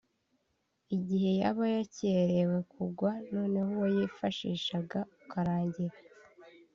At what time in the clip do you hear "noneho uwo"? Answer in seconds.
3.33-3.87